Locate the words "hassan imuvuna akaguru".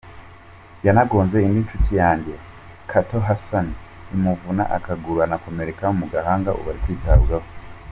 3.27-5.17